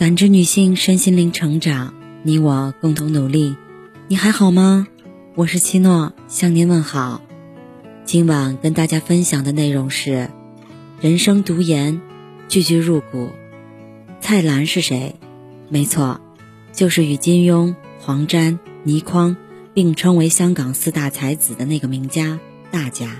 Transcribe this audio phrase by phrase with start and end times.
[0.00, 3.54] 感知女性身心灵成长，你我共同努力。
[4.08, 4.86] 你还好吗？
[5.34, 7.20] 我是七诺，向您问好。
[8.06, 10.30] 今晚跟大家分享的内容是：
[11.02, 12.00] 人生读研，
[12.48, 13.28] 句句入骨。
[14.22, 15.16] 蔡澜是谁？
[15.68, 16.18] 没错，
[16.72, 19.36] 就是与金庸、黄沾、倪匡
[19.74, 22.40] 并称为香港四大才子的那个名家
[22.70, 23.16] 大家。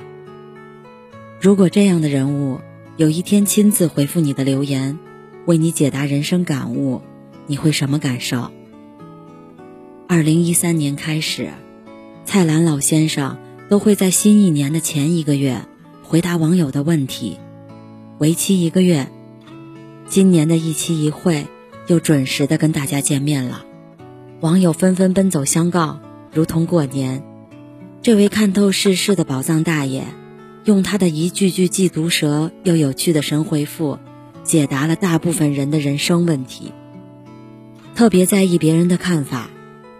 [1.42, 2.58] 如果这样的人物
[2.96, 4.98] 有一天亲自回复你的留言。
[5.46, 7.00] 为你解答人生感悟，
[7.46, 8.50] 你会什么感受？
[10.06, 11.50] 二零一三年开始，
[12.24, 15.64] 蔡澜老先生都会在新一年的前一个月
[16.02, 17.38] 回答网友的问题，
[18.18, 19.08] 为期一个月。
[20.08, 21.46] 今年的一期一会
[21.86, 23.64] 又准时的跟大家见面了，
[24.40, 26.00] 网友纷纷奔走相告，
[26.32, 27.22] 如同过年。
[28.02, 30.04] 这位看透世事的宝藏大爷，
[30.64, 33.98] 用他的一句句既毒舌又有趣的神回复。
[34.42, 36.72] 解答了大部分人的人生问题。
[37.94, 39.50] 特别在意别人的看法，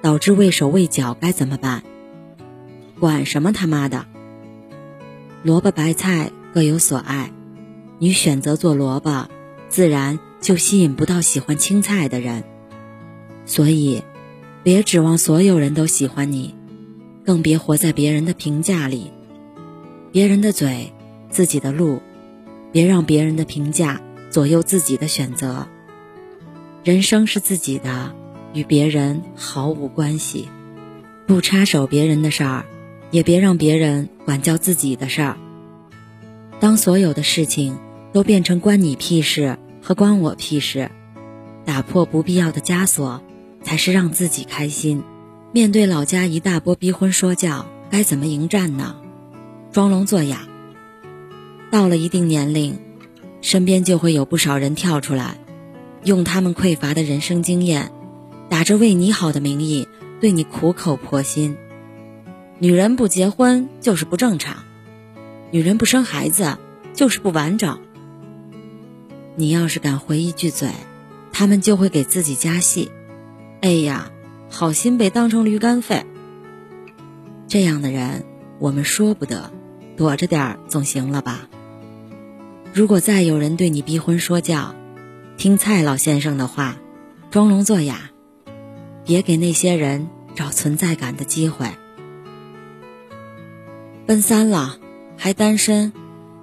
[0.00, 1.82] 导致畏手畏脚该怎么办？
[2.98, 4.06] 管什么他妈的！
[5.42, 7.32] 萝卜白菜各有所爱，
[7.98, 9.28] 你选择做萝卜，
[9.68, 12.44] 自然就吸引不到喜欢青菜的人。
[13.46, 14.02] 所以，
[14.62, 16.54] 别指望所有人都喜欢你，
[17.24, 19.10] 更别活在别人的评价里。
[20.12, 20.92] 别人的嘴，
[21.30, 22.00] 自己的路，
[22.70, 24.00] 别让别人的评价。
[24.30, 25.66] 左右自己的选择，
[26.84, 28.14] 人生是自己的，
[28.54, 30.48] 与别人毫无关系。
[31.26, 32.64] 不插手别人的事儿，
[33.10, 35.36] 也别让别人管教自己的事儿。
[36.60, 37.78] 当所有的事情
[38.12, 40.90] 都变成关你屁事和关我屁事，
[41.64, 43.22] 打破不必要的枷锁，
[43.64, 45.02] 才是让自己开心。
[45.52, 48.94] 面对老家一大波逼婚说教，该怎么迎战呢？
[49.72, 50.46] 装聋作哑。
[51.70, 52.89] 到了一定年龄。
[53.40, 55.38] 身边就会有不少人跳出来，
[56.04, 57.90] 用他们匮乏的人生经验，
[58.48, 59.88] 打着为你好的名义，
[60.20, 61.56] 对你苦口婆心。
[62.58, 64.64] 女人不结婚就是不正常，
[65.50, 66.58] 女人不生孩子
[66.92, 67.80] 就是不完整。
[69.36, 70.68] 你要是敢回一句嘴，
[71.32, 72.90] 他们就会给自己加戏。
[73.62, 74.10] 哎呀，
[74.50, 76.04] 好心被当成驴肝肺。
[77.48, 78.24] 这样的人，
[78.58, 79.50] 我们说不得，
[79.96, 81.48] 躲着点儿总行了吧？
[82.72, 84.76] 如果再有人对你逼婚说教，
[85.36, 86.76] 听蔡老先生的话，
[87.32, 87.98] 装聋作哑，
[89.04, 91.66] 别给那些人找存在感的机会。
[94.06, 94.78] 奔三了
[95.16, 95.92] 还单身，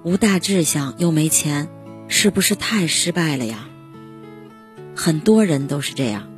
[0.02, 1.68] 无大志向又没钱，
[2.08, 3.66] 是不是太失败了呀？
[4.94, 6.28] 很多人都是这样。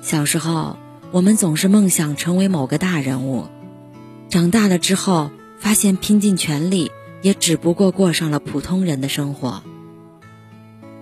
[0.00, 0.78] 小时候，
[1.10, 3.48] 我们总是梦想成为某个大人物，
[4.30, 6.90] 长大了之后，发现拼尽全力。
[7.22, 9.62] 也只不过过上了普通人的生活。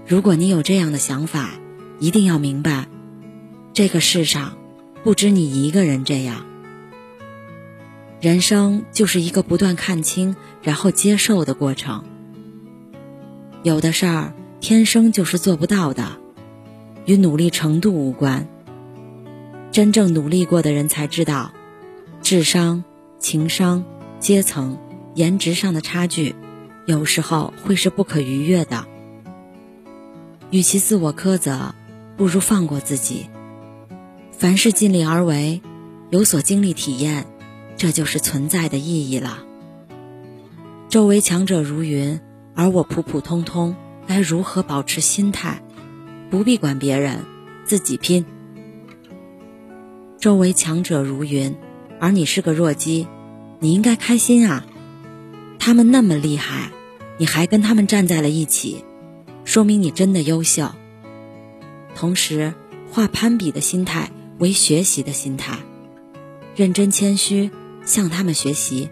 [0.07, 1.51] 如果你有这样的想法，
[2.01, 2.87] 一定要明白，
[3.73, 4.57] 这个世上
[5.05, 6.47] 不止你一个人这样。
[8.21, 12.05] 人生就是一个不断看清然后接受的过程。
[13.63, 16.19] 有的事儿天生就是做不到的，
[17.05, 18.49] 与努力程度无关。
[19.71, 21.53] 真正努力过的人才知道，
[22.23, 22.83] 智商、
[23.19, 23.85] 情商、
[24.19, 24.79] 阶层。
[25.19, 26.37] 颜值上的差距，
[26.87, 28.87] 有时候会是不可逾越的。
[30.53, 31.75] 与其自我苛责，
[32.17, 33.27] 不如放过自己。
[34.31, 35.61] 凡事尽力而为，
[36.11, 37.27] 有所经历体验，
[37.77, 39.41] 这就是存在的意义了。
[40.89, 42.21] 周围强者如云，
[42.55, 43.75] 而我普普通通，
[44.07, 45.61] 该如何保持心态？
[46.31, 47.25] 不必管别人，
[47.65, 48.25] 自己拼。
[50.21, 51.57] 周围强者如云，
[51.99, 53.09] 而你是个弱鸡，
[53.59, 54.65] 你应该开心啊！
[55.69, 56.71] 他们那么厉害，
[57.19, 58.87] 你还跟他们站在了一起，
[59.45, 60.71] 说明你真的优秀。
[61.95, 62.55] 同时，
[62.91, 65.59] 化攀比的心态为学习的心态，
[66.57, 67.51] 认真谦虚，
[67.85, 68.89] 向他们学习，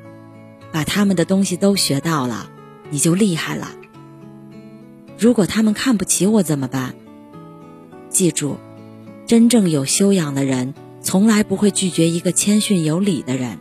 [0.70, 2.50] 把他们的东西都学到了，
[2.90, 3.70] 你就厉害了。
[5.18, 6.94] 如果他们看不起我怎么办？
[8.10, 8.58] 记住，
[9.26, 13.60] 真正有修养的人，从来不会拒绝一个谦逊有礼的人。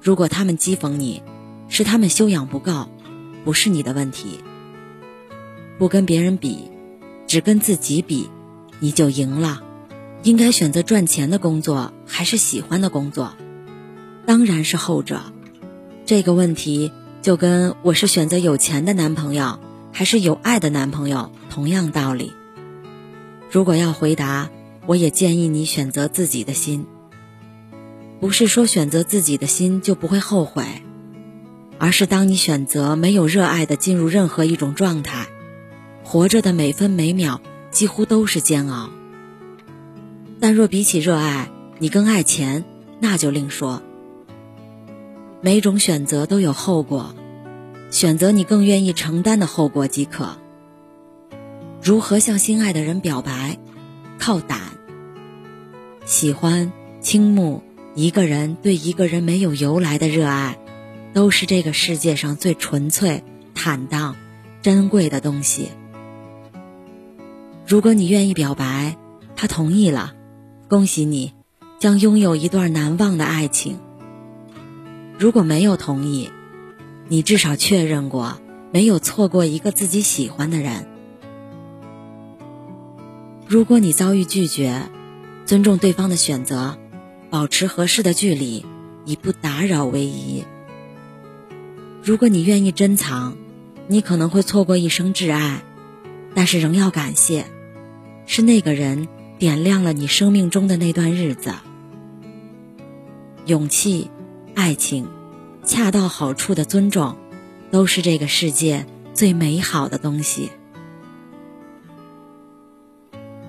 [0.00, 1.22] 如果他们讥讽你，
[1.70, 2.88] 是他们修养不够，
[3.44, 4.40] 不是你的问题。
[5.78, 6.70] 不跟别人比，
[7.26, 8.28] 只跟自己比，
[8.80, 9.62] 你就赢了。
[10.22, 13.34] 应该选择赚钱的工作还是喜欢的工作？
[14.26, 15.22] 当然是后者。
[16.04, 19.60] 这个问题就跟我是选择有钱的男朋友
[19.92, 22.32] 还是有爱的男朋友同样道理。
[23.50, 24.50] 如果要回答，
[24.86, 26.86] 我也建议你选择自己的心。
[28.20, 30.64] 不是说选择自己的心就不会后悔。
[31.80, 35.26] 而是当你选择没有热爱的进入任何一种状态，
[36.04, 37.40] 活着的每分每秒
[37.70, 38.90] 几乎都是煎熬。
[40.38, 42.64] 但若比起热爱，你更爱钱，
[43.00, 43.82] 那就另说。
[45.40, 47.14] 每种选择都有后果，
[47.90, 50.36] 选择你更愿意承担的后果即可。
[51.82, 53.56] 如何向心爱的人表白？
[54.18, 54.60] 靠胆。
[56.04, 57.62] 喜欢、倾慕
[57.94, 60.58] 一个人，对一个人没有由来的热爱，
[61.12, 63.24] 都是这个世界上最纯粹、
[63.54, 64.16] 坦荡、
[64.62, 65.70] 珍贵的东西。
[67.66, 68.96] 如果你愿意表白，
[69.36, 70.12] 他同意了，
[70.68, 71.34] 恭喜你，
[71.78, 73.78] 将拥有一段难忘的爱情。
[75.18, 76.30] 如果没有同意，
[77.08, 78.40] 你至少确认过
[78.72, 80.86] 没有错过一个自己喜欢的人。
[83.46, 84.90] 如果你遭遇拒绝，
[85.44, 86.78] 尊重对方的选择，
[87.30, 88.64] 保持合适的距离，
[89.04, 90.44] 以不打扰为宜。
[92.02, 93.36] 如果你愿意珍藏，
[93.86, 95.62] 你可能会错过一生挚爱，
[96.34, 97.44] 但是仍要感谢，
[98.24, 99.06] 是那个人
[99.38, 101.52] 点亮了你生命中的那段日子。
[103.44, 104.10] 勇气、
[104.54, 105.08] 爱情、
[105.64, 107.16] 恰到好处的尊重，
[107.70, 110.50] 都是这个世界最美好的东西。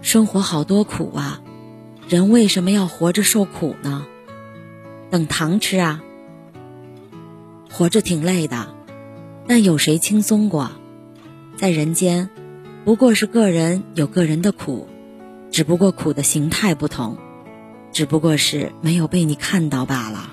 [0.01, 1.41] 生活好多苦啊！
[2.09, 4.05] 人为什么要活着受苦呢？
[5.09, 6.03] 等糖吃啊！
[7.71, 8.67] 活着挺累的，
[9.47, 10.71] 但有谁轻松过？
[11.55, 12.29] 在人间，
[12.85, 14.87] 不过是个人有个人的苦，
[15.49, 17.17] 只不过苦的形态不同，
[17.91, 20.31] 只不过是没有被你看到罢了。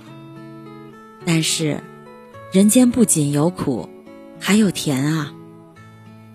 [1.25, 1.81] 但是，
[2.53, 3.89] 人间不仅有苦，
[4.39, 5.33] 还有甜啊！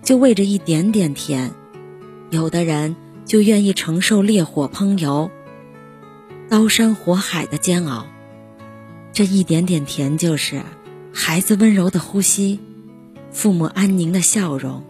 [0.02, 1.52] 就为这一点点甜，
[2.30, 2.96] 有的人。
[3.26, 5.30] 就愿意承受烈火烹油、
[6.50, 8.06] 刀山火海的煎熬，
[9.14, 10.60] 这一点点甜就是
[11.16, 12.58] 孩子温柔的呼吸，
[13.30, 14.82] 父母安宁的笑容，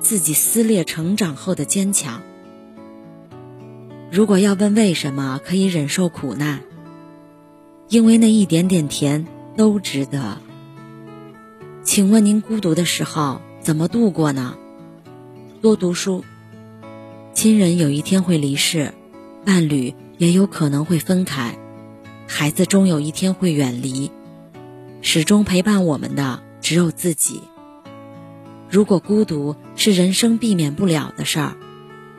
[0.00, 2.20] 自己撕裂成长后的坚强。
[4.12, 6.60] 如果要问为什么可以忍受苦难，
[7.88, 9.26] 因为那一点点甜
[9.56, 10.36] 都值得。
[11.82, 14.58] 请问您孤独的时候怎么度过呢？
[15.62, 16.22] 多读书。
[17.32, 18.92] 亲人有一天会离世，
[19.42, 21.56] 伴侣也有可能会分开，
[22.28, 24.10] 孩子终有一天会远离，
[25.16, 27.40] 始终陪伴我们的只有自己。
[28.68, 31.56] 如果孤独是人生避免不了的事儿，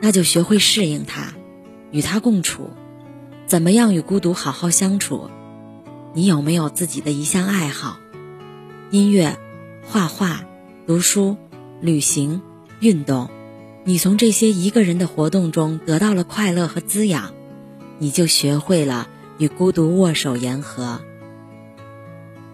[0.00, 1.32] 那就学会适应它，
[1.92, 2.70] 与它共处。
[3.46, 5.30] 怎么样与孤独好好相处？
[6.12, 8.00] 你有没有自己的一项爱好？
[8.90, 9.38] 音乐、
[9.84, 10.44] 画画、
[10.84, 11.36] 读书、
[11.80, 12.42] 旅行、
[12.80, 13.30] 运动。
[13.84, 17.32] 你从这些一个人的活动中得到了快乐和滋养，
[18.00, 19.08] 你就学会了
[19.38, 21.00] 与孤独握手言和。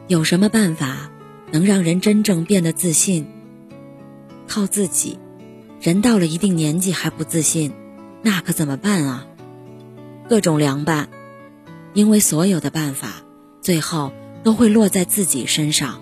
[0.06, 1.10] 有什么办法
[1.50, 3.26] 能让人真正变得自信？
[4.46, 5.18] 靠自己。
[5.80, 7.72] 人到了一定年纪还不自信，
[8.22, 9.26] 那可怎么办啊？
[10.28, 11.08] 各种凉拌，
[11.92, 13.22] 因为所有的办法
[13.60, 14.12] 最后
[14.42, 16.00] 都会落在自己身上。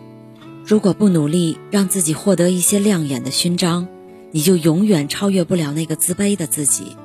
[0.64, 3.88] 如果不努力让自己获得一些亮眼的勋章。
[4.34, 6.96] 你就永远超越不了那个自卑的自己。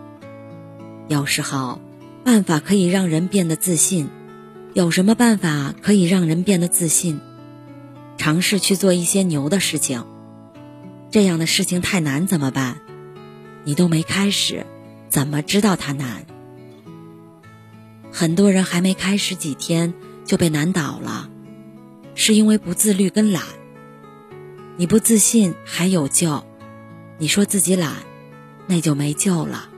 [1.10, 1.82] 有时候，
[2.24, 4.08] 办法可以让人变得自信。
[4.78, 7.20] 有什么办法可以让人变得自信？
[8.16, 10.06] 尝试去做一些牛的事情。
[11.10, 12.78] 这样的事情太难怎么办？
[13.64, 14.68] 你都没开始，
[15.10, 16.28] 怎么知道它难？
[18.12, 21.28] 很多人还没开始几天就被难倒了，
[22.14, 23.42] 是因为不自律跟懒。
[24.76, 26.44] 你不自信还有救。
[27.18, 27.96] 你说自己懒，
[28.68, 29.70] 那就没救了。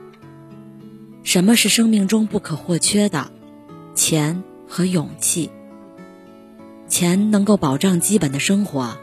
[1.22, 3.32] 什么是生命中不可或缺的？
[3.94, 5.50] 钱和勇气。
[6.88, 8.96] 钱能够保障基本的生活。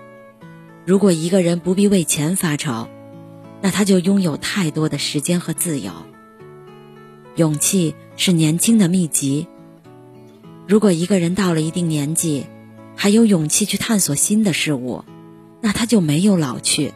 [0.86, 2.88] 如果一个人不必为钱发愁，
[3.62, 5.92] 那他就拥有太多的时间和自由。
[7.36, 9.48] 勇气是年轻的秘籍。
[10.68, 12.46] 如果一个人到了一定年纪，
[12.96, 15.06] 还有勇气去探索新的事物，
[15.62, 16.94] 那他就没有老去。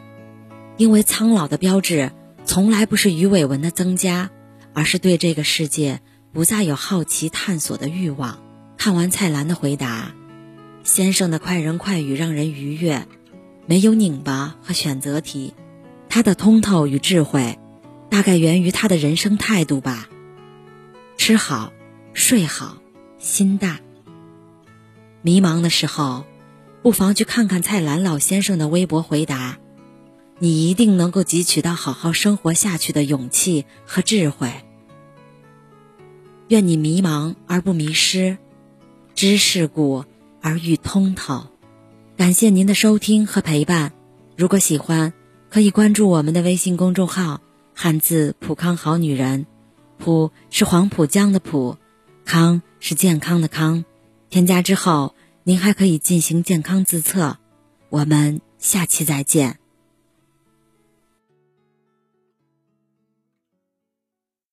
[0.78, 2.12] 因为苍老的标志
[2.44, 4.30] 从来不是鱼尾纹的增加，
[4.72, 6.00] 而是对这个世界
[6.32, 8.38] 不再有好奇探索的欲望。
[8.84, 10.12] 看完蔡澜的回答，
[10.82, 13.06] 先生的快人快语让人愉悦，
[13.64, 15.54] 没有拧巴和选择题。
[16.08, 17.60] 他的通透与智慧，
[18.10, 20.08] 大概源于他的人生态度吧。
[21.16, 21.72] 吃好，
[22.12, 22.78] 睡好，
[23.20, 23.78] 心大。
[25.20, 26.24] 迷茫的时候，
[26.82, 29.58] 不妨去看看蔡澜老先生的微博回答。
[30.40, 34.50] 你一定能够汲取到好好生活下去的勇气和智慧。
[36.48, 38.38] 愿你迷茫而不迷失，
[39.14, 40.04] 知世故
[40.40, 41.46] 而欲通透。
[42.16, 43.92] 感谢您的收听和陪伴。
[44.36, 45.12] 如果喜欢，
[45.50, 47.40] 可以关注我们的微信公众号
[47.74, 49.46] “汉字浦康好女人”，
[49.98, 51.76] 浦是黄浦江的浦，
[52.24, 53.84] 康是健康的康。
[54.30, 55.14] 添加之后，
[55.44, 57.38] 您还可以进行健康自测。
[57.88, 59.61] 我们下期再见。